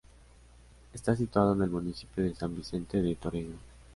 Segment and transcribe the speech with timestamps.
[0.93, 3.53] Está situada en el municipio de San Vicente de Torelló.